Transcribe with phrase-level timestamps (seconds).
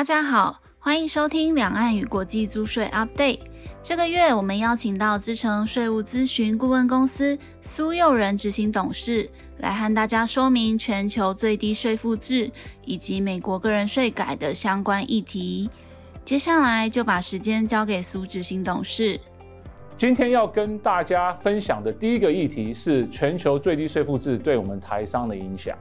[0.00, 3.40] 大家好，欢迎收听两岸与国际租税 Update。
[3.82, 9.28] 这个月我们邀请到资诚税务咨询顾问公司苏佑仁执行董事
[9.58, 12.50] 来和大家说明全球最低税负制
[12.86, 15.68] 以及美国个人税改的相关议题。
[16.24, 19.20] 接下来就把时间交给苏执行董事。
[19.98, 25.76] 今天要跟大家分享的第一个议题是全球最低税负制对我们台商的影响。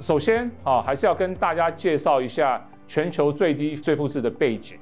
[0.00, 2.60] 首先啊，还是要跟大家介绍一下。
[2.90, 4.76] 全球最低税负制的背景，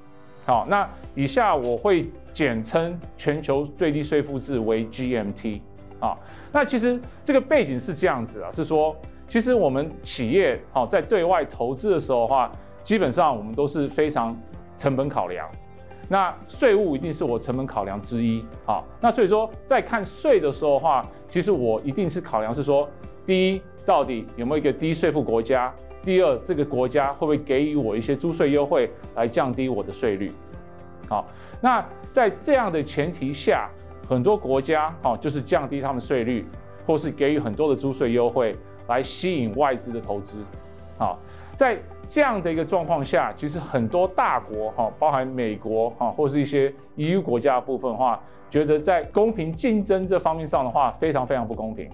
[0.47, 5.61] 好，那以下我会简称全球最低税负制为 GMT
[6.01, 6.17] 啊。
[6.51, 8.97] 那其实这个背景是这样子啊，是说，
[9.29, 12.51] 其实我们企业好在对外投资的时候的话，
[12.83, 14.35] 基本上我们都是非常
[14.75, 15.47] 成本考量，
[16.09, 18.83] 那税务一定是我成本考量之一啊。
[19.03, 22.89] 那所以说，在看税的时候的话，其实我一定是考量是说，
[23.27, 25.71] 第一，到底有没有一个低税负国家？
[26.09, 30.33] 第二，这个国家会不会给予我一些租税优惠来降低我的税率？
[31.07, 31.29] 好，
[31.61, 33.69] 那在这样的前提下，
[34.09, 36.47] 很多国家哦，就是降低他们税率，
[36.87, 38.57] 或是给予很多的租税优惠
[38.87, 40.39] 来吸引外资的投资。
[40.97, 41.19] 好，
[41.55, 41.79] 在
[42.09, 51.87] 这样的一个状况下，其实很多大国哈，包含美国哈，或是一些 EU 国家的部分的话，觉得在公平竞争这方面上的话，非常非常不公平。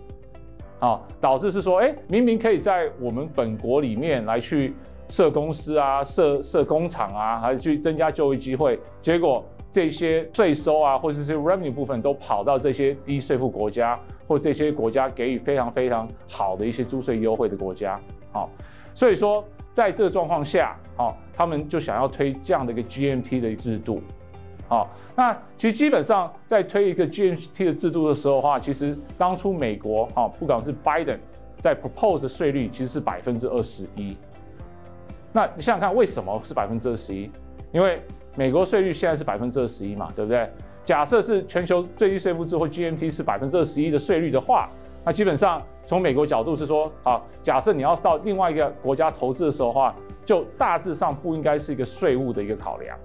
[0.80, 4.74] 啊，导致是说，哎，明明可以在我们本国里面来去
[5.08, 17.98] 设公司啊，设设工厂啊，还是去增加就业机会，结果这些税收啊，或者是 revenue 部分都跑到这些低税负国家，或这些国家给予非常非常好的一些租税优惠的国家。
[18.32, 18.50] 好，
[18.94, 24.02] 所以说在这个状况下，好，他们就想要推这样的一个 GMT 的制度。
[24.74, 31.18] 好，那其实基本上在推一个 GMT 的制度的时候的话，其实当初美国啊，不管是 Biden
[31.60, 34.16] 在 propose 的税率其实是百分之二十一。
[35.32, 37.30] 那你想想看，为什么是百分之二十一？
[37.70, 38.02] 因为
[38.34, 40.50] 美国税率现在是百分之二十一嘛，对不对？
[40.84, 44.68] 假设是全球最低税负制或 GMT 是百分之二十一的税率的话，
[45.04, 49.94] 那基本上从美国角度是说，好，假设你要到另外一个国家投资的时候的话，
[50.24, 52.98] 就大致上不应该是一个税务的一个考量。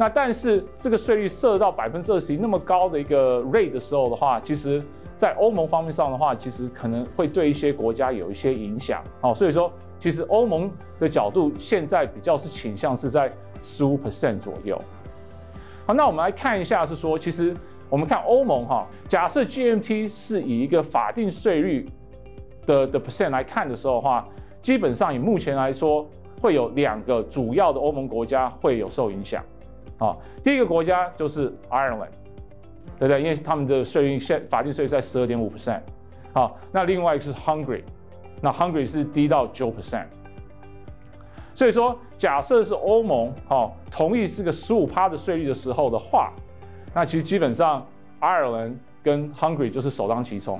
[0.00, 4.82] 那但是这个税率设到百分之二十一那么高的一个 rate 的时候的话，其实，
[5.14, 9.04] 在欧盟方面上的话，其实可能会对一些国家有一些影响。
[9.20, 14.80] 好，所以说，其实欧盟的角度现在比较是倾向是在十五 percent 左右。
[15.84, 17.54] 好，那我们来看一下，是说，其实
[17.90, 21.86] 我们看欧盟哈，假设 GMT 是以一个法定税率
[22.64, 24.26] 的的 percent 来看的时候的话，
[24.62, 26.08] 基本上以目前来说，
[26.40, 29.44] 会有两个主要的欧盟国家会有受影响。
[30.00, 32.08] 好，第一个国家就是 Ireland，
[32.98, 33.20] 对不对？
[33.20, 35.82] 因为他们的税率现法定税率在十二点五 percent。
[36.32, 37.82] 好，那另外一个是 Hungary，
[38.40, 40.06] 那 Hungary 是低到九 percent。
[41.52, 46.32] 所以说，假设是欧盟好同意这个十五趴的税率的时候的话，
[46.94, 47.86] 那其实基本上
[48.22, 50.58] Ireland 跟 Hungary 就是首当其冲。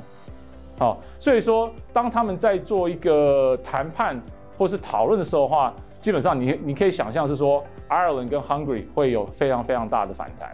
[0.78, 4.20] 好，所以说当他们在做一个谈判
[4.58, 7.64] 或是讨论的时候的话，基本上你你可以想象是说。
[7.90, 10.52] Ireland 跟 Hungary 会有非常非常大的反弹，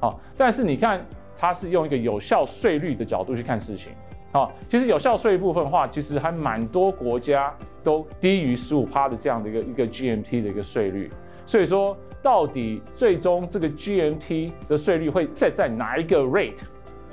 [0.00, 1.00] 好，但是你看
[1.38, 3.92] 它是用一个有效税率的角度去看事情，
[4.32, 11.10] 好，其实有效税部分的话，其实还蛮多国家都低于十五趴的这样的一个一个 GMT 的一个税率，
[11.46, 16.62] 所以说到底最终这个 GMT 的税率会设在哪一个 rate，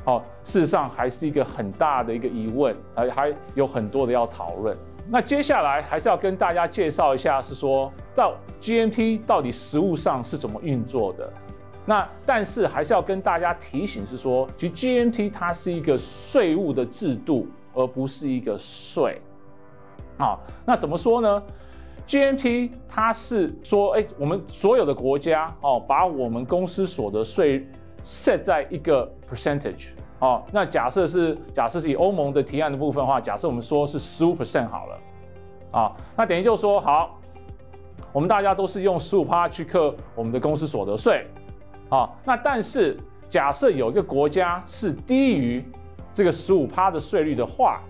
[0.03, 4.75] 好，事实上还是一个很大的一个疑问，还还有很多的要讨论。
[5.13, 11.29] 那接下来还是要跟大家介绍一下，是说到 GMT 到底实物上是怎么运作的。
[11.85, 19.21] 那但是还是要跟大家提醒，是说其实 GMT 它是一个税务的制度，而不是一个税。
[20.17, 21.43] 啊，那怎么说呢
[22.07, 27.67] ？GMT 它是说，哎，我们所有的国家哦，把我们公司所得税
[28.01, 29.89] 设在一个 percentage。
[30.21, 34.99] 哦，那假设是假设是以欧盟的提案的部分的话，假设我们说是十五 percent 好了，
[35.71, 37.19] 啊，那等于就说好，
[38.13, 41.25] 我们大家都是用十五趴去课我们的公司所得税，
[41.89, 42.95] 啊，那但是
[43.29, 45.65] 假设有一个国家是低于
[46.11, 47.81] 这个十五趴的税率的话，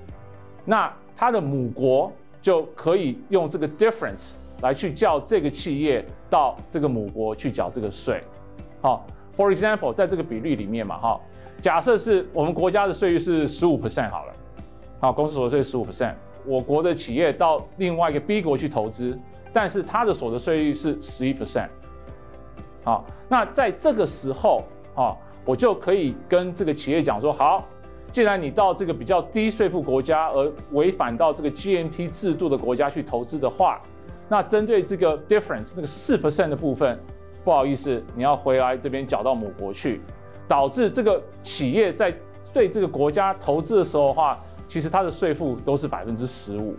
[0.64, 2.10] 那它的母国
[2.42, 4.30] 就可以用这个 difference
[4.62, 8.24] 来去叫这个企业到这个母国去缴这个税，
[8.82, 9.06] 好
[9.36, 11.20] ，for example，在这个比例里面嘛，哈。
[11.62, 14.34] 假设是我们国家的税率是十五 percent 好了，
[15.00, 19.18] 好，公司所得税十五 percent，我国的企业到另外一个 B 国去投资，
[19.54, 21.70] 但是它的所得税率是十一 percent，
[22.84, 24.64] 好，那在这个时候
[24.96, 25.16] 啊，
[25.46, 27.64] 我就可以跟这个企业讲说，好，
[28.12, 33.80] 既然你到这个比较低税负国家而违反到这个 GMT 制度的国家去投资的话，
[34.28, 37.00] 那针对这个 difference 那个四 percent 的部分，
[37.44, 40.02] 不好意思，你要回来这边缴到母国去，
[40.52, 42.14] 导致这个企业在
[42.54, 44.38] 对这个国家投资的时候的话，
[44.68, 46.76] 其实它的税负都是百分之十五。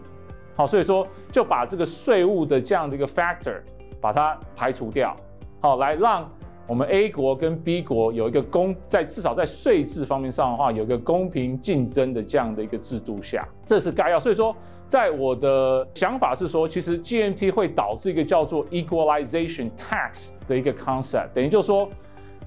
[0.55, 3.63] 好，所以说就把这个税务的这样的一个 factor
[3.99, 5.17] 把它排除掉，
[5.63, 6.31] 好，来让
[6.67, 14.21] 我们 A 国跟 B 国有一个公在至少在税制方面上的话，有一个公平竞争的这样的一个制度下，这是概要。
[14.21, 14.55] 所以说，
[14.87, 21.89] 在我的想法是说，其实 GMT 会导致一个叫做 equalization tax 的一个 concept，等于就是说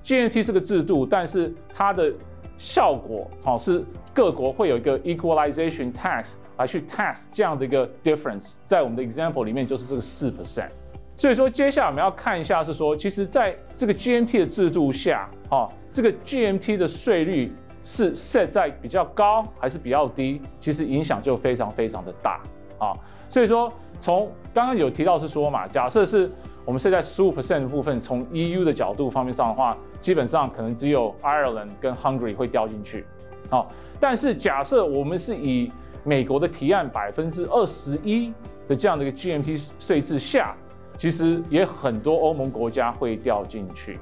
[0.05, 2.13] GMT 是个制度，但是它的
[2.57, 6.35] 效果好是各国会有一个 equalization tax。
[6.57, 10.69] 来去 tax 这样的一个 difference，在我们的 example 里面就是这个四 percent。
[11.17, 17.53] 所以说，接下来我们要看一下是说，其实在这个 GMT 的制度下，啊，这个 GMT 的税率
[17.83, 22.41] 是 set 在比较高还是比较低，其实影响就非常非常的大
[22.79, 22.95] 啊。
[23.27, 23.69] 所以说，
[23.99, 26.31] 从刚刚有提到是说嘛，假设是
[26.65, 33.05] 我们是在十五 percent 部分，从 EU 的角度方面上的话，基本上可能只有 Ireland 跟 Hungary 会掉进去，
[33.51, 33.65] 啊，
[33.99, 35.71] 但是假设我们是以
[36.03, 38.33] 美国的提案百分之二十一
[38.67, 40.55] 的这样的一个 GMT 税制下，
[40.97, 43.99] 其实也很多欧盟国家会掉进去，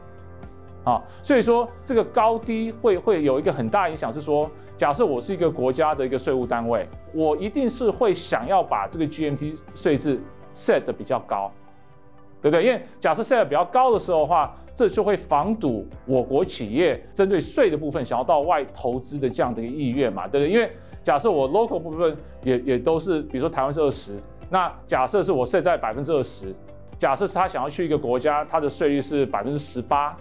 [0.85, 10.21] 啊，所以说这个高低会会有一个很大影响，是说，假设我是一个国家的一个税务单位，我一定是会想要把这个 GMT 税制
[10.55, 11.51] set 的比较高，
[12.43, 12.63] 对不对？
[12.63, 20.51] 因为假设 set 比较高的时候的话，这就会防堵我国企业针对税的部分想要到外投资的这样的一个意愿嘛，对不对？
[20.51, 20.69] 因为
[21.03, 24.19] 假设我 local 部分也也都是，比如说台湾是二十，
[24.49, 26.53] 那假设是我设在百分之二十，
[26.99, 30.15] 假设是他想要去一个国家，他的税率是百分之十八，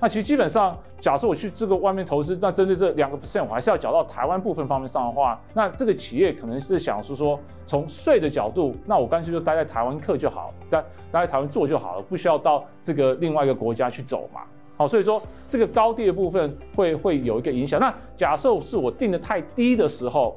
[0.00, 10.78] 那其实基本上，假设我去这个外面投资，那针对这两个 percent，我还是要缴到台湾部分方面上的话，那这个企业可能是想是说，从税的角度，那我干脆就待在台湾课就好，待
[11.10, 14.42] 待在台湾做就好了，不需要到这个另外一个国家去走嘛。
[14.76, 17.78] 好，所以说这个高低的部分会会有一个影响。
[17.78, 20.36] 那假设是我定的太低的时候，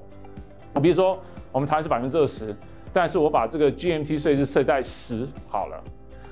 [0.81, 1.17] 比如说
[1.51, 2.55] 我们台湾是百分之二十，
[2.93, 5.83] 但是我把这个 GMT 税是设在十好了。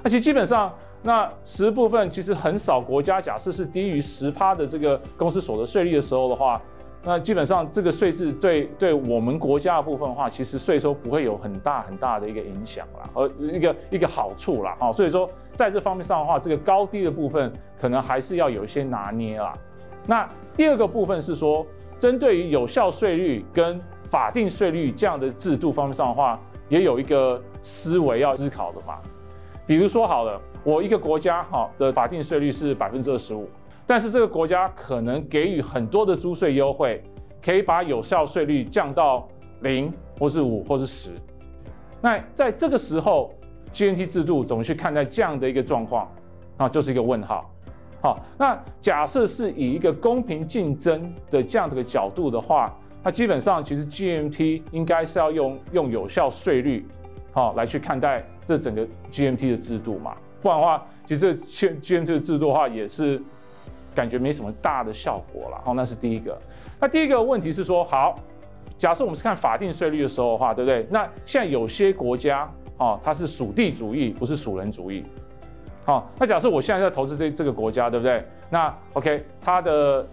[0.05, 0.71] 那其实基本上，
[1.01, 6.61] 那十部分其实很少国家假设是低于十趴的这个公司所得税率的时候的话。
[7.07, 19.55] 那基本上这个税制对对我们国家的部分的话，其实税收不会有很大很大的一个影响啦，而一个一个好处啦，哈，所以说在这方面上的话，这个高低的部分可能还是要有一些拿捏啦。
[20.07, 21.63] 那第二个部分是说，
[21.97, 23.79] 针对于有效税率跟
[24.09, 28.97] 法定税率这样的制度方面上的话，也有一个思维要思考的嘛。
[29.67, 33.49] 比如说好了，我一个国家哈的法定税率是百分之二十五。
[33.87, 37.03] 但是这个国家可能给予很多的租税优惠，
[37.43, 39.27] 可以把有效税率降到
[39.61, 41.11] 零，或是五，或是十。
[42.01, 43.33] 那在这个时候
[43.73, 46.11] ，GMT 制度怎么去看待这样的一个状况？
[46.57, 47.49] 啊，就是一个问号。
[48.01, 56.85] 好，那假设是以一个公平竞争的这样的一个角度的话，那基本上其实 GMT 应该是要用用有效税率，
[57.35, 60.17] 好来去看待这整个 GMT 的制度嘛。
[60.41, 63.21] 不然的话，其实这 GMT 的制度的话也是。
[63.95, 66.37] 感觉没什么大的效果了，好，那是第一个。
[66.81, 68.13] 那第一个问题是说，好，
[68.77, 70.85] 假设我们是看法定税率的时候的话，对不对？
[70.91, 72.45] 那现在有些国家，
[72.77, 75.05] 哦，它是属地主义，不是属人主义。
[75.85, 78.21] 好，那假设我现在在投资这这个国家，对不对？
[78.49, 80.05] 那 OK，它的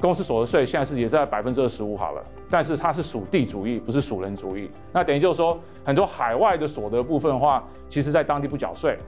[0.00, 4.70] 公司所得税现在是也在百分之二十五好了，但是它是属地主义，不是属人主义。
[4.92, 8.98] 那等于就是说，很多海外的所得部分的话，其实在当地不缴税。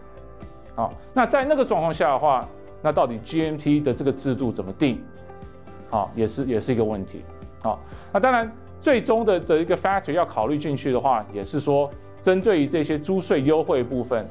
[0.75, 2.49] 好，那在那个状况下的话。
[2.83, 5.05] 那到底 GMT 的这个制度怎么定？
[5.91, 7.23] 啊，也是也是一个问题。
[7.61, 7.79] 啊，
[8.11, 11.91] 那当然最终的的一个 factor 要考虑进去的话，也是说
[12.23, 14.27] 针对于这些租税优惠部分，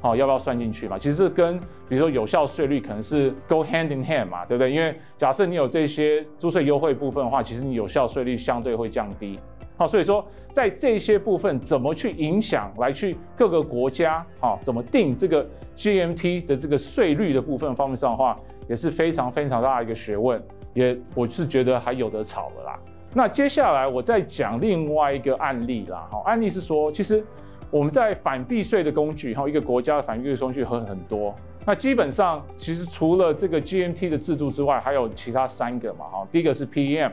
[0.00, 0.98] 啊，要不要算进去嘛？
[0.98, 4.72] 其实跟比如说有效税率可能是 go hand in hand 嘛，对不对？
[4.72, 9.38] 因为假设你有这些租税优惠部分的话，其实你有效税率相对会降低。
[9.76, 18.36] 好，所以说在这些部分怎么去影响，来去各个国家啊，怎么定这个 GMT 的这个税率的部分方面上的话，
[18.68, 20.42] 也是非常非常大的一个学问，
[20.74, 22.78] 也我是觉得还有得吵了啦。
[23.14, 27.24] 那接下来我再讲另外一个案例啦，好，案例是说，其实
[27.70, 31.34] 我们在反避税的工具，哈，一个国家的反避税工具很很多。
[31.64, 37.12] 那基本上其实除了这个 GMT 的制度之外，还有其他三个嘛，哈，第一个是 PEM，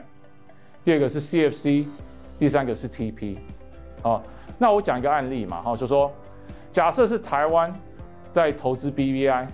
[0.84, 1.86] 第二个是 CFC。
[2.40, 3.36] 第三个是 TP，
[4.04, 4.22] 好，
[4.60, 6.14] 那我讲一个案例嘛，哈，就说
[6.72, 7.74] 假设是台湾
[8.32, 9.48] 在投资 BVI，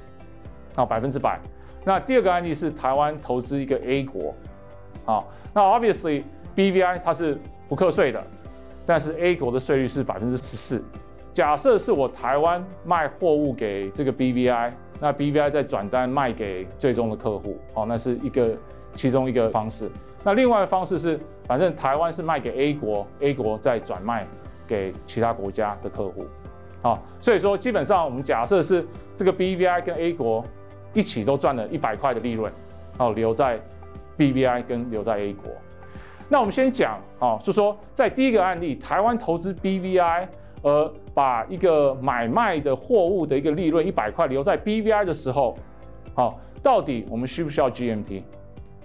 [0.75, 1.39] 啊，百分之百。
[1.86, 4.36] 那第二个案例是台湾投资一个 A 国，
[5.05, 6.24] 啊，那 obviously
[6.57, 8.22] BVI 它是不课税的，
[8.86, 10.84] 但是 A 国的税率是百分之十四，
[11.34, 18.56] 假设是我台湾卖货物给这个 BVI，那 BVI 再转单卖给最终的客户，哦，那是一个
[18.94, 19.90] 其中一个方式。
[20.24, 24.28] 那另外的方式是，反正台湾是卖给 A 国，A 国再转卖
[24.68, 26.25] 给其他国家的客户，
[26.82, 28.86] 好，所以说基本上我们假设是
[29.16, 30.46] 这个 BVI 跟 A 国
[30.94, 32.52] 一起都赚了一百块的利润，
[32.98, 33.60] 哦，留在
[34.18, 35.52] BVI 跟留在 A 国。
[36.30, 40.27] 那我们先讲啊，就是说在第一个案例，台湾投资 BVI，
[40.63, 45.56] 而把一个买卖的货物的一个利润一百块留在 BVI 的时候，
[46.15, 48.24] 好，到底我们需不需要 GMT？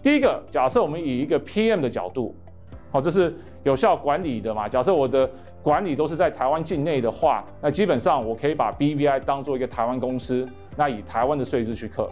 [0.02, 2.34] 第一个，假设我们以一个 PM 的角度，
[2.90, 4.68] 好，这是有效管理的嘛？
[4.68, 5.30] 假设我的
[5.62, 12.10] 管理都是在台湾境内的话，那基本上我可以把 BVI 当做一个台湾公司，那以台湾的税制去课。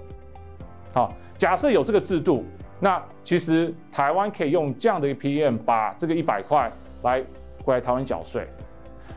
[0.94, 2.44] 好，假设有这个制度。
[2.78, 6.70] 那其实台湾可以用这样的一个 PM 把这个一百块
[7.02, 7.22] 来
[7.64, 8.46] 回来台湾缴税，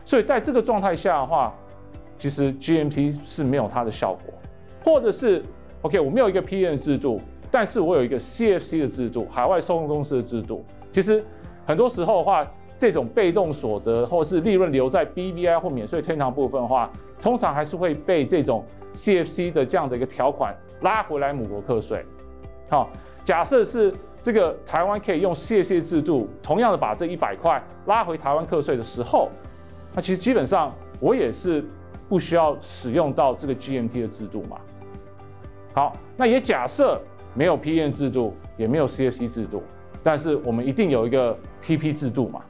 [0.04, 1.54] 所以在这个状态下的话，
[2.18, 4.34] 其实 G M P 是没有它的效果，
[4.84, 5.42] 或者是
[5.82, 11.24] OK 我没有一个 PM 制度，但是我有一个 CFC 的制度，海外收购公司的制度，其实
[11.66, 16.90] 很多时候的话，这种被动所得或是利润留在 BVI 或免税天堂部分的话，
[17.20, 18.64] 通常还是会被这种
[18.94, 22.04] CFC 的这样的一个条款拉回来母国课税，
[22.70, 22.88] 好。
[23.22, 29.28] 假设是这个台湾可以用 CFC 制度，同样的把这一百块拉回台湾课税的时候，
[29.94, 31.62] 那其实基本上我也是
[32.08, 34.56] 不需要使用到这个 GMT 的制度嘛。
[35.74, 36.98] 好，那也假设
[37.34, 39.62] 没有 PM 制度，也没有 CFC 制度，
[40.02, 42.40] 但是我们一定有一个 TP 制度嘛。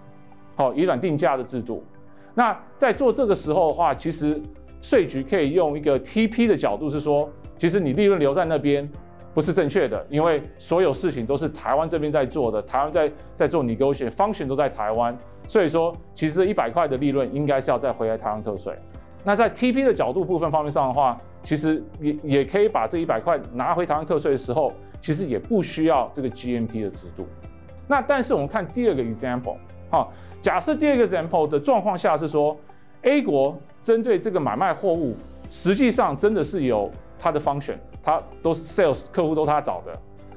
[0.54, 1.84] 好，以卵定价的制度。
[2.32, 4.40] 那在做这个时候的话，其实
[4.80, 8.88] 税局可以用一个 TP 的角度是说，其实你利润留在那边。
[9.32, 18.76] 不是正确的，因为所有事情都是台湾这边在做的，台湾在在做 negotiation，function 都在台湾，所以说其实一百块的利润应该是要再回来台湾课税。
[19.24, 27.26] 那在 TP 的角度部分方面上的话，其实也也可以把这一百块拿回台湾课税的时候，其实也不需要这个 GMP 的制度。
[27.86, 29.56] 那但是我们看第二个 example，
[29.90, 32.56] 好，假设第二个 example 的状况下是说
[33.02, 35.14] ，A 国针对这个买卖货物，
[35.50, 37.76] 实际上真的是有它的 function。
[38.02, 39.94] 他都是 sales 客户都他找的，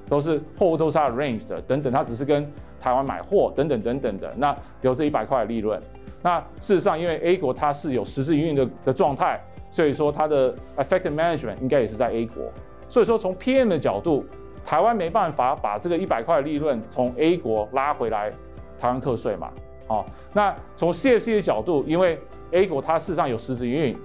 [0.10, 2.46] 都是货物都是他 arrange 的等等，他只是跟
[2.78, 5.82] 台湾买货等等等等的，那有这一百块的利润。
[6.22, 12.52] 那事实上，因为 A 国它是有实质营运的的状态，所以说它的 effective management 应该也是在 A 国。
[12.90, 14.25] 所以说从 PM 的角度，
[14.66, 18.30] 台湾没办法把这个一百块的利润从 A 国拉回来
[18.78, 19.50] 台湾课税嘛。
[19.88, 22.20] 好，那从 CFC 的角度，因为
[22.52, 23.98] A 国它事实上有实质营运。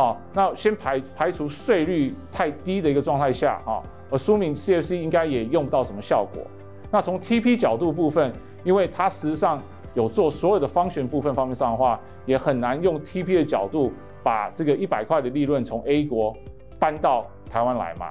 [0.00, 6.42] 好，那先排排除税率太低的一个状态下啊，而说明 CFC 应该也用不到什么效果。
[6.90, 8.32] 那从 TP 角度部分，
[8.64, 9.60] 因为它实际上
[9.92, 13.92] 有做所有的 function 部分方面上的话，也很难用 TP 的角度
[14.22, 16.34] 把这个一百块的利润从 A 国
[16.78, 18.06] 搬到台湾来嘛。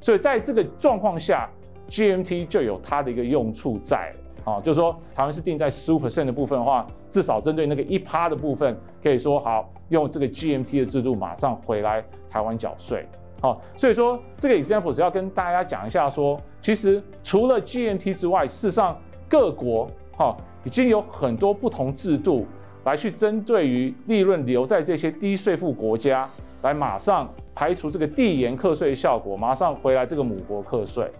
[0.00, 1.50] 所以在这个状况下
[1.88, 4.12] ，GMT 就有它的一个用处在。
[4.44, 13.06] 啊，就是说台湾是定在十五 percent 的部分的话，至少针对那个一趴的部分，可以说好用这个 GMT 的制度马上回来台湾缴税。
[13.40, 18.96] 好，所以说这个 example 只要跟大家讲一下说，其实除了 GMT 之外，事实上
[19.28, 22.46] 各国哈已经有很多不同制度
[22.84, 26.28] 来去针对于利润留在这些低税负国家，
[26.62, 31.10] 来马上排除这个递延课税效果，马上回来这个母国课税。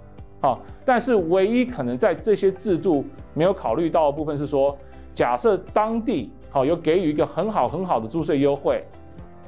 [0.43, 4.77] 好，但是唯一可能在这些制度没有考虑到的部分是说，
[5.15, 8.85] 假设当地好有给予一个很好很好的租税优惠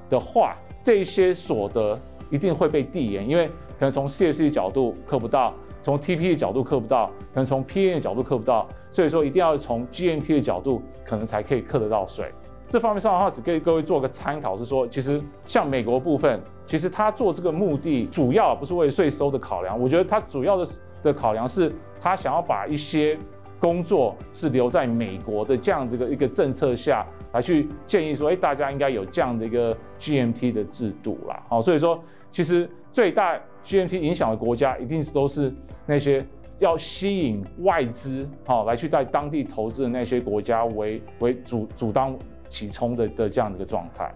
[0.09, 1.99] 的话，这些所得
[2.31, 12.31] 一定会被递延，因为可能从 CFC 的角度课不到，从 TP 的角度课不到，可能从 PM 的角度课不到，所以说一定要从 GMT 的角度可能才可以课得到税。
[12.75, 20.67] 这方面上的话，只给各位做个参考，是说其实像美国部分，其实他做这个目的主要不是为税收的考量，我觉得他主要的。
[21.05, 23.19] 的考量是，他想要把一些
[23.61, 31.43] 工作是留在美国的这样的一个一个政策下来去建议说，哎，大家应该有这样的一个 GMT 的制度啦。
[31.47, 35.53] 好，所以说其实最大 GMT 影响的国家一定是都是
[35.85, 36.27] 那些
[36.59, 42.17] 要吸引外资好来去在当地投资的那些国家为为主主当
[42.49, 44.13] 起冲的的这样的一个状态。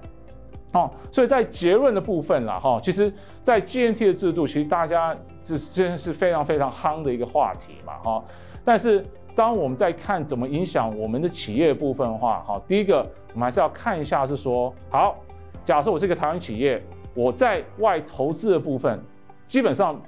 [0.75, 8.23] 哦，所以在结论的部分啦，哈，其实，在 GNT 的制度，其实大家这真是非常非常夯的一个话题嘛，哈。
[8.67, 9.03] 但是，
[9.35, 12.99] 当我们在看怎么影响我们的企业部分的话，哈，第一个
[13.33, 15.17] 我们还是要看一下是说，好，
[15.65, 16.83] 假设我是一个台湾企业，
[17.15, 19.01] 我在外投资的部分，
[19.49, 19.99] 基本上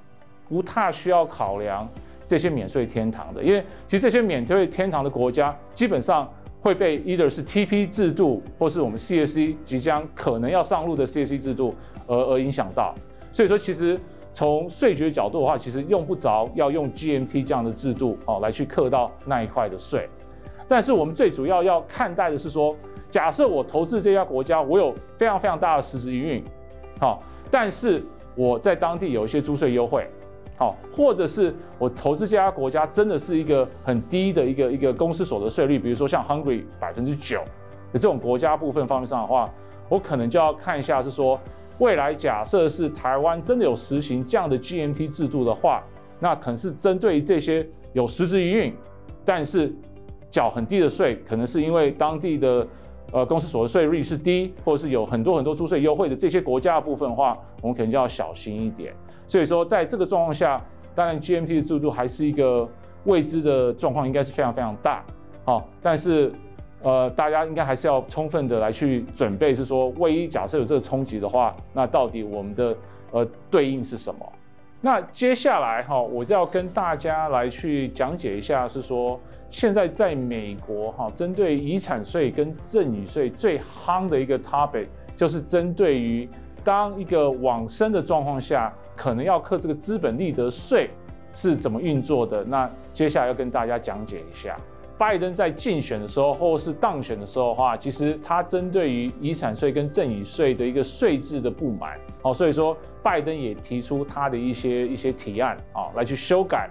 [0.47, 1.89] 不太需要考量
[2.27, 11.75] 这些免税天堂的，因为其实这些免税天堂的国家，基本上会被 either 是 TP 制度，或是我们 CSC 即将可能要上路的 CSC 制度
[12.07, 12.95] 而而影响到。
[13.33, 13.99] 所以说，其实
[14.33, 20.09] 从税局的角度的话，其实用不着要用 GMT 这样的制度哦来去克到那一块的税。
[20.69, 22.77] 但是我们最主要要看待的是说，
[23.09, 26.45] 假设我投资这家国家，我有非常非常大的实质营运，
[27.01, 28.03] 好，但是
[28.37, 30.07] 我在当地有一些租税优惠。
[30.61, 37.39] 好，或者是我投资这家国家真的是一个很低的一个一个公司所得税率，比如说像 Hungary 百分之九
[37.91, 39.51] 的这种国家部分方面上的话，
[39.89, 41.41] 我可能就要看一下是说，
[41.79, 45.83] 未来假设是台湾真的有实行这样的 GMT 制度的话，
[46.19, 48.75] 那可能是针对这些有实质营运，
[49.25, 49.75] 但是
[50.31, 52.69] 缴很低的税，可能是因为当地的
[53.13, 58.93] 呃公司所得税率是低，或者是有很多很多租税优惠的这些国家的部分的话，我们可能就要小心一点。
[59.31, 60.61] 所以说，在这个状况下，
[60.93, 62.69] 当然 GMT 的制度还是一个
[63.05, 65.05] 未知的状况，应该是非常非常大，
[65.45, 66.33] 好，但是
[66.83, 72.77] 呃，大家应该还是要充分的来去准备，是说，万一假设有这个冲击的话，那到底我们的
[73.13, 74.33] 呃对应是什么？
[74.81, 86.29] 那接下来哈，我就要跟大家来去讲解一下，是说现在在美国哈，针对遗产税跟赠与税最夯的一个 topic，就是针对于。
[86.65, 90.91] 当一个往生的状况下，可能要课这个资本利得税
[91.33, 92.45] 是怎么运作的？
[92.45, 94.57] 那接下来要跟大家讲解一下。
[94.99, 106.69] 拜登在竞选的时候，或是当选的时候的话，其实他针对于遗产税跟赠与税的一个税制的不满，哦，所以说拜登也提出他的一些一些提案啊，来去修改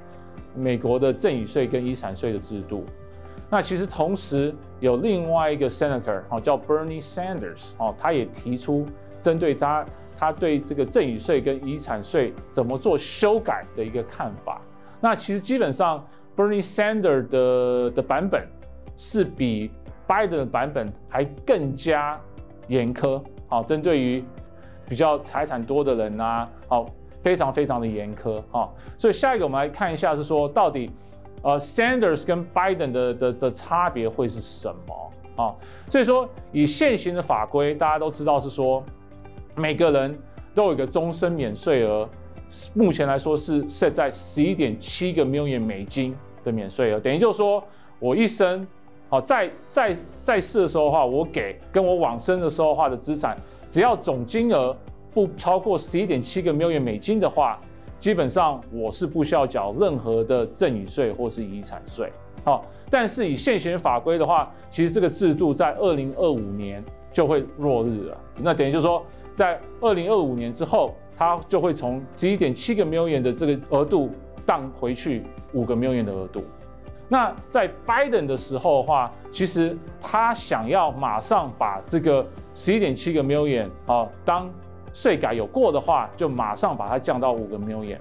[0.55, 2.85] 美国的赠与税跟遗产税的制度。
[3.49, 8.85] 那其实同时有另外一个 senator 哦，叫 Bernie Sanders 哦，他也提出。
[9.19, 9.85] 针对他，
[10.17, 14.61] 他对这个赠与税跟遗产税怎么做修改的一个看法。
[15.01, 18.45] 那其实基本上，Bernie Sanders 的的版本
[18.97, 19.71] 是比
[20.07, 22.19] Biden 的版本还更加
[22.67, 23.21] 严苛。
[23.47, 24.23] 好，针对于
[24.87, 26.85] 比较财产多的人啊，好，
[27.23, 28.43] 非常非常的严苛。
[28.51, 30.91] 好，所以下一个我们来看一下，是说到底，
[31.43, 35.11] 呃，Sanders 跟 Biden 的的的差别会是什么？
[35.41, 35.55] 啊，
[35.87, 38.83] 所以说以现行的法规，大家都知道是说。
[39.55, 40.17] 每个人
[40.53, 42.07] 都有一个终身免税额，
[42.73, 47.63] 目前来说是设在十一点七个 million 美金的免税额，等于就是说
[47.99, 48.65] 我一生，
[49.09, 53.35] 好在在在世的时候的话，我给跟我往生的时候的话的资产，
[53.67, 54.75] 只要总金额
[55.11, 57.59] 不超过十一点七个 million 美金的话，
[57.99, 62.11] 基本上我是不需要缴任何的赠与税或是遗产税。
[62.43, 68.17] 好，但是以现行法规的话，其实这个制度在二零二五年就会落日了。
[68.41, 69.05] 那等于就是说。
[69.39, 74.09] 在二零二五年之后，它就会从十一点七个 million 的这个额度
[74.45, 75.23] 降回去
[75.53, 76.43] 五个 million 的额度。
[77.07, 84.51] 那在 Biden 的时候的话，其实他想要马上把这个十一点七个 million 啊，当
[84.93, 87.99] 税改有过的话，就马上把它降到五个 million。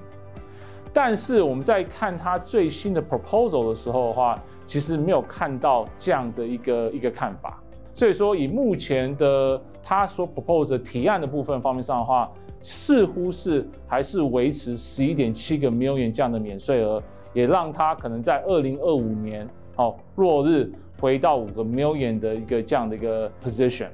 [0.93, 7.63] 但是我们在看他最新的 proposal 的时候的话，其实没有看到这样的一个一个看法。
[7.99, 12.31] 所以说，以目前的他所 propose 的提案的部分方面上的话，
[12.63, 23.89] 似乎是还是维持十一点七个 million 这样的免税额，也让他可能在二零二五年哦落日回到五个 million 的一个这样的一个 position。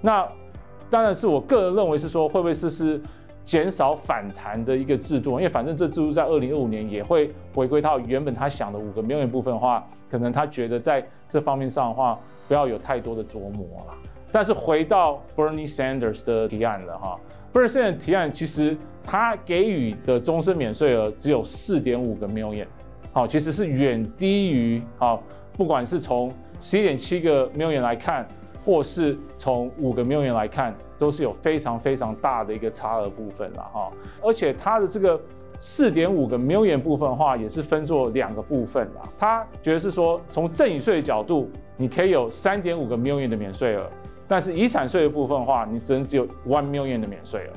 [0.00, 0.28] 那
[0.90, 3.00] 当然是我个人认为是说，会不会是是
[3.44, 5.32] 减少反弹的一个制度？
[5.32, 12.18] 因为反正这制度在二零二五年也会回归到原本他想的五个 million 部分的话，可能他觉得在这方面上的话。
[12.46, 13.94] 不要有太多的琢磨了。
[14.30, 17.18] 但是回到 Bernie Sanders 的提案了哈
[17.54, 22.66] ，Bernie Sanders 提案其实他给予的终身免税额只有四点五个 million，
[23.14, 25.22] 好，其实是远低于好，
[25.56, 26.30] 不管是从
[26.60, 28.28] 十一点七个 million 来看，
[28.64, 33.92] 或是从五个 million 来看，都是有非常非常大的一个差额部分了哈。
[34.22, 35.20] 而且他的这个
[35.58, 39.02] 四点五个 million 部分的话，也是分作两个部分啦。
[39.18, 41.50] 他觉得是说，从赠与税的角度。
[41.76, 43.90] 你可以有三点五个 million 的免税额，
[44.28, 47.50] 但是遗产税的部分的话，你只能只有 one million 的免税额。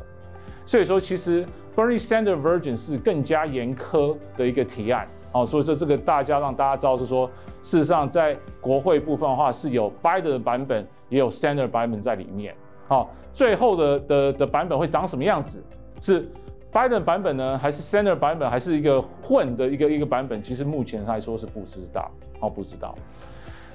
[0.66, 5.08] 所以说，其实 Bernie Sanders version 是更加严苛的一个提案。
[5.34, 7.30] 哦，所以说这个大家让大家知道是说，
[7.62, 12.56] 事实上在国会部分的话，是有 Biden 的版本，也有 Sanders 版本在里面。
[12.88, 15.62] 好，最后的的的版本会长什么样子？
[16.00, 16.24] 是
[16.72, 20.42] Biden 版本呢，还是 Sanders 版本，还是一个混的一个一个版本？
[20.44, 22.96] 其实目前来说是不知道，好，不知道。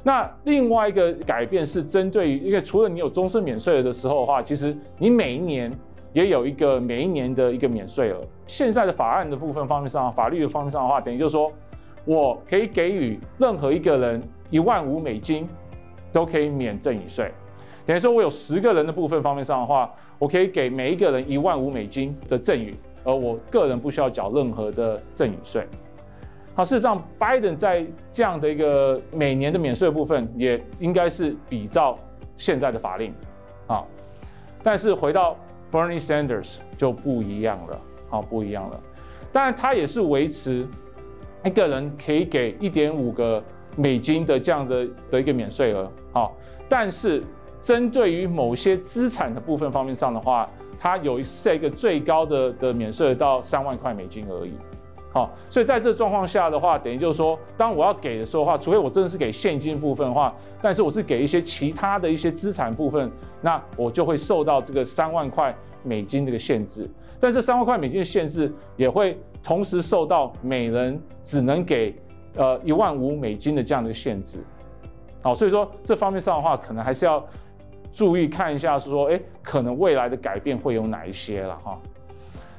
[0.05, 5.73] 那另外一个改变是针对于，因为除了你有终身免税额的时候的话，其实你每一年
[6.12, 8.21] 也有一个每一年的一个免税额。
[8.47, 11.53] 现在的法案的部分方面上，法律的方面上的话，等于就是说，
[12.05, 15.49] 我可以给予任何一个人一万五美金，
[16.12, 17.33] 都可以免赠与税。
[17.85, 22.72] 等于说，我有十个人的部分方面上的话，我可以给每一个人一万五美金的赠与，
[23.03, 25.66] 而我个人不需要缴任何的赠与税。
[26.55, 31.98] 好，事实上，拜登在这样的一个每年的免税部分，也应该是比照
[32.37, 33.12] 现在的法令。
[33.66, 33.83] 啊，
[34.62, 35.37] 但是回到
[35.72, 38.81] Bernie Sanders 就不一样了，啊，不一样了。
[39.33, 40.66] 当然，他也是维持
[41.42, 43.42] 一个人可以给一点五个
[43.77, 46.37] 美金的这样的的一个免税额，好，
[46.69, 47.23] 但是。
[47.63, 50.45] 针对于某些资产的部分方面上的话，
[50.81, 54.51] 它有设一个最高的的免税到三万块美金而已。
[55.13, 63.09] 好，所以在这状况下的话，等于就是说，当我要给的时候的话，除非我真的是给现金部分的话，但是我是给一些其他的一些资产部分，
[63.41, 65.55] 那我就会受到这个三万块
[65.85, 66.91] 美金这个限制。
[67.21, 71.95] 但是三万块美金的限制也会同时受到每人只能给
[72.37, 74.38] 呃一万五美金的这样的限制。
[75.23, 77.25] 好，所以说这方面上的话，可能还是要。
[77.95, 81.79] 注意看一下，是说，哎，可能未来的改变会有哪一些了哈？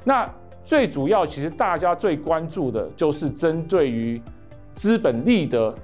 [0.04, 0.32] 那
[0.64, 4.22] 最主要，其实大家最关注的就是针对于
[4.74, 5.74] 资本利得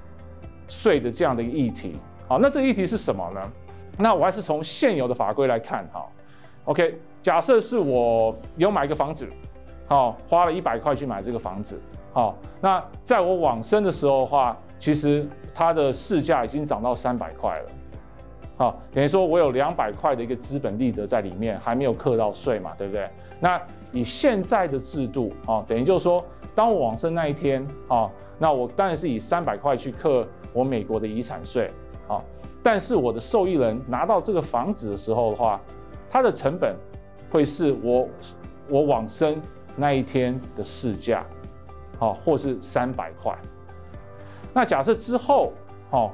[0.69, 1.97] 税的这样的一个议题。
[2.29, 3.41] 好，那这个议题是什么呢？
[3.97, 6.07] 那我还是从现有的法规来看哈。
[6.63, 9.27] OK，假设是我有买一个房子，
[9.85, 11.77] 好，花了一百块去买这个房子，
[12.13, 17.65] 好，那在我往生的时候的话，其实它的市价已经涨到三百块了。
[18.57, 23.09] 好，等于说我有两百块的一个资本利得在里面，还没有课到税嘛，对不对？
[23.39, 23.59] 那
[23.91, 31.71] 以现在的制度，啊，等于就是说，当我往生那一天，啊，那我当然是以三百块去课我美国的遗产税，
[32.07, 32.21] 啊，
[32.61, 35.59] 但是我的受益人拿到这个房子的时候的话，
[36.09, 36.75] 它的成本
[37.31, 38.07] 会是我
[38.69, 39.41] 我往生
[39.75, 41.25] 那一天的市价，
[42.01, 43.33] 好，或是三百块。
[44.53, 45.53] 那假设之后，
[45.89, 46.11] 好。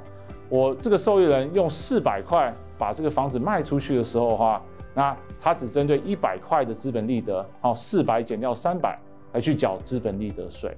[0.50, 4.62] 我这个受益人用四百块把这个房子卖出去的时候的话，
[4.93, 8.97] 那他只针对一百块的资本利得，好，四百减掉三百
[9.34, 10.73] 来去缴资本利得税，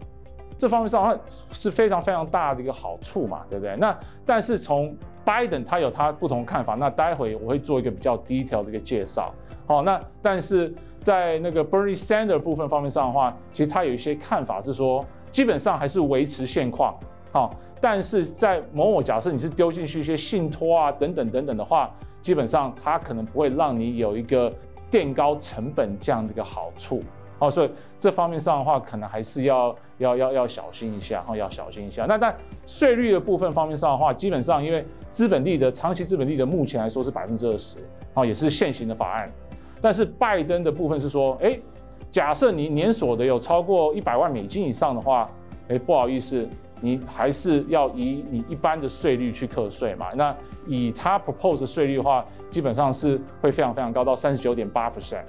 [0.58, 1.16] 这方面上
[1.52, 3.76] 是非常非常大的一个好处嘛，对不对？
[3.76, 3.96] 那
[4.26, 4.98] 但是从
[5.30, 9.32] 拜登他有他不同看法，那待会我会做一个比较 detail 的一个介绍，
[9.68, 16.98] 好，那但是在那个 Bernie Sanders 部分方面上的话，其实他有一些看法是说，基本上还是维持现况，
[17.32, 17.54] 好。
[17.80, 21.92] 但是在某某假设你是丢进去一些信托啊等等等等的话，
[22.24, 24.52] 基本上他可能不会让你有一个
[24.90, 27.04] 垫高成本这样的一个好处
[27.40, 32.06] 哦，所以这方面上的话，可能还是要要要要小心一下哈，要小心一下。
[32.06, 32.36] 那但
[32.68, 37.78] 税率的部分方面上的话，基本上因为资本利得长期资本利得目前来说是百分之二十
[38.14, 39.30] 哦，也是现行的法案。
[39.82, 41.58] 但是拜登的部分是说，哎，
[42.12, 45.30] 假设你年所得有超过一百万美金以上的话，
[45.70, 46.48] 哎，不好意思。
[46.82, 50.14] 你还是要以你一般的税率去课税嘛？
[50.16, 50.34] 那
[50.66, 55.26] 以他 propose 的税率的话，基本上是会非常非常高，到三十九点八 percent。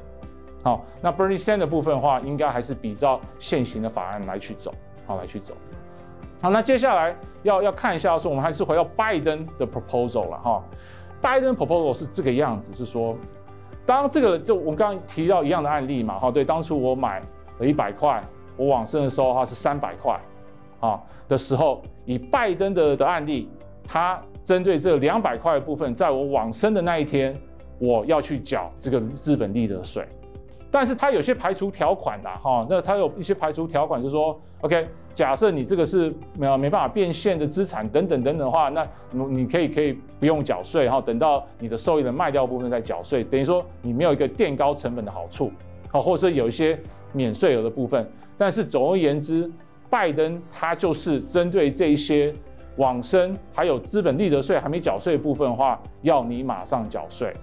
[0.62, 4.72] 好，那 Bernie Sanders 的部分的话，应该还是比照现行的法案来去走，
[5.06, 5.54] 好来去走。
[6.42, 10.62] 好，那接下来要要看一下，说我们还是回到拜登的 proposal 了哈。
[11.20, 13.16] 拜登 proposal 是这个样子，是说，
[13.84, 17.20] 当这个就我们刚刚提到一样的案例嘛，哈，对，当初我买
[17.58, 18.22] 了一百块，
[18.56, 20.18] 我往生的时候的话是三百块。
[20.80, 23.48] 啊的时候，以拜登的的案例，
[23.86, 27.38] 他针对这两百块的部分，在我往生的那一天，
[27.78, 30.04] 我要去缴这个资本利得税，
[30.70, 45.50] 但是他有些排除条款的哈，那他有一些排除条款，就是说，OK，假设你这个是没有没办法变现的资产等等等等的话，那你可以可以不用缴税哈，等到你的受益人卖掉部分再缴税，等于说你没有一个垫高成本的好处，
[45.88, 46.78] 好，或者说有一些
[47.12, 49.50] 免税额的部分，但是总而言之。
[49.90, 52.32] 拜登他就是针对这一些
[52.76, 57.34] 往生还有资本利得税还没缴税部分的话，要你马上缴税。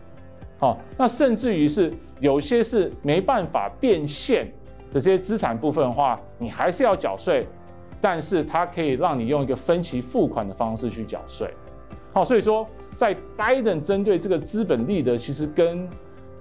[0.60, 4.52] 好，那甚至于是有些是没办法变现
[4.92, 7.48] 的这些资产部分的话，你还是要缴税，
[8.02, 11.54] 但是它可以让你用一个分期付款的方式去缴税。
[12.12, 12.66] 好，所以说
[12.96, 15.88] 在拜登针对这个资本利得，其实跟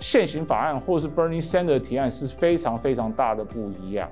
[0.01, 4.11] 现行法案或是 Bernie Sanders 的提案是非常非常大的不一样。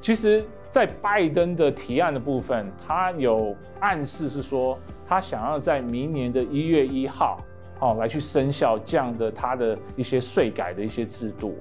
[0.00, 0.44] 其实。
[0.70, 7.38] 在拜登的提案的部分，他有暗示是说，他想要在明年的一月一号，
[7.78, 11.56] 好来去生效这样的他的一些税改的一些制度，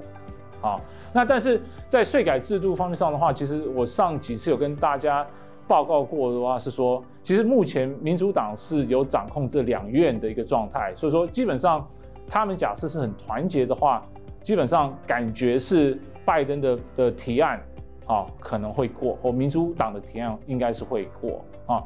[0.61, 0.81] 好，
[1.13, 5.25] 那但是在税改制度方面上的话，其实我上几次有跟大家
[5.67, 11.87] 报告过的话是说，其实目前民主党是有掌控这两院的一个状态，所以说基本上
[12.27, 14.01] 他们假设是很团结的话，
[14.41, 17.61] 基本上感觉是拜登的的提案。
[18.05, 21.81] 啊，可能会过，或民主党的提案应该是会过啊，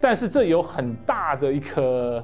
[0.00, 2.20] 但是这有很大的一个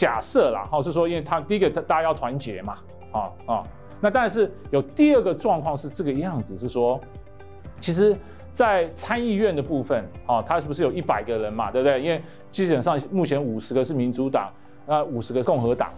[0.00, 2.78] 假设啦，哈，是说，因为他第一个大家要团结嘛，
[3.12, 3.62] 啊啊，
[4.00, 6.98] 那但是有第二个状况是这个样子，是说，
[7.82, 8.16] 其实，
[8.50, 12.00] 在参议院的部分，啊，他是不是有一百个人嘛，对不对？
[12.00, 14.50] 因为基本上目前五十个是民主党，
[14.86, 15.90] 那五十个共和党。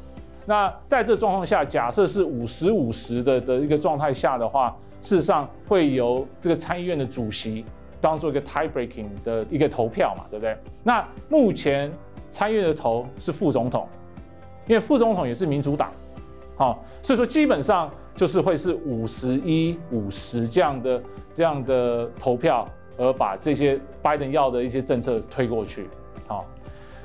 [0.46, 7.64] 那在这状况下，假设是五十五十的的一个状态下的话，事实上会由这个参议院的主席
[8.00, 10.56] 当做一个 tie breaking 的一个投票嘛，对不对？
[10.82, 11.88] 那目前
[12.32, 13.86] 参议院的头是副总统，
[14.66, 15.92] 因为副总统也是民主党，
[16.56, 21.02] 好，所以说基本上就是会是五十一五十这样的
[21.36, 22.66] 这样的投票，
[22.96, 25.88] 而把这些拜登要的一些政策推过去，
[26.26, 26.44] 好。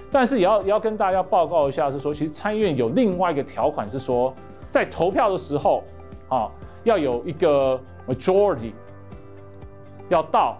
[0.09, 4.33] 但是也要也要跟大家报告一下，是说其实参议院有另外一个条款是说，
[4.69, 5.83] 在投票的时候，
[6.29, 6.49] 啊，
[6.85, 8.71] 要有一个 majority
[10.07, 10.57] 要到，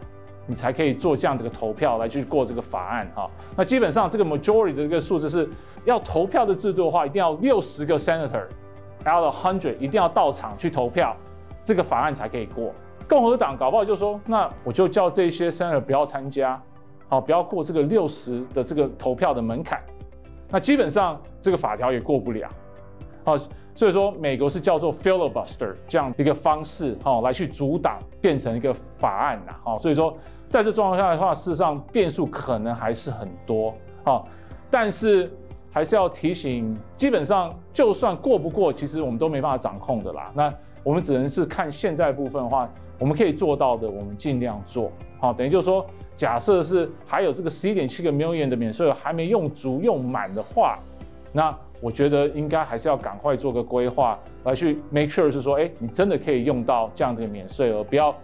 [0.48, 3.30] 你才可以做这样的一个投票来去过这个法案哈。
[3.56, 5.48] 那基本上这个 majority 的这个数字是
[5.86, 8.46] 要投票的制度的话，一定要六十个 senator
[9.02, 11.16] out of hundred 一定要到场去投票，
[11.64, 12.74] 这个法案才可以过。
[13.08, 16.60] 共和党搞不好就说，那我就叫这些 senator 不要参加。
[17.10, 19.82] 好，不要过这个六十的这个投票的门槛，
[20.50, 22.50] 那基本上这个法条也过不了。
[23.24, 23.38] 好，
[23.74, 29.56] 所以说美国是叫做 filibuster 这样一个方式，好，来去阻挡变成一个法案呐。
[29.64, 30.18] 好，所以说
[30.50, 33.74] 在这状况下的话，事实上变数可能还是很多。
[34.04, 34.24] 啊，
[34.72, 35.30] 但是
[35.72, 40.32] 还是要提醒，基本上就算过不过，其实我们都没办法掌控的啦。
[40.34, 44.92] 那我们只能是看现在部分的话，我们可以做到的，我们尽量做。
[45.20, 50.80] 好，等于就是说，假设是还有这个十一点七个 million 的免税额还没用足用满的话，
[51.34, 58.16] 那我觉得应该还是要赶快做个规划，来去 make sure 是说，哎，你真的可以用到这样的免税额，不要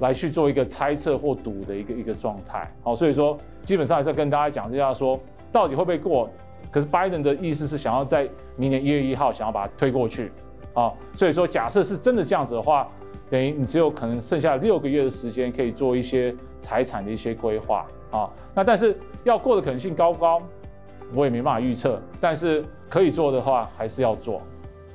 [0.00, 2.70] 来去做一个猜测或赌的一个一个状态。
[2.82, 5.18] 好，所以说基本上还是要跟大家讲一下，说
[5.52, 6.28] 到底会不会过？
[6.70, 10.32] 可是拜登的意思是想要在明年一月一号想要把它推过去。
[10.74, 12.86] 好，所以说假设是真的这样子的话。
[13.30, 18.28] 等于你只有可能剩下六个月的时间，可以做一些财产的一些规划啊。
[18.52, 20.42] 那但是要过的可能性高不高，
[21.14, 22.02] 我也没办法预测。
[22.20, 24.42] 但是可以做的话，还是要做。